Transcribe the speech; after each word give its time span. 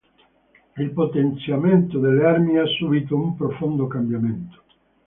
Il 0.79 0.93
potenziamento 0.93 1.99
delle 1.99 2.25
armi 2.25 2.57
ha 2.57 2.65
subito 2.65 3.15
un 3.15 3.35
profondo 3.35 3.85
cambiamento. 3.85 4.63